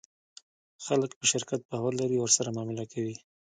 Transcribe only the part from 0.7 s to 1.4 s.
خلک په